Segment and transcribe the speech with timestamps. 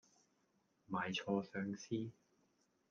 [0.89, 2.11] 賣錯相思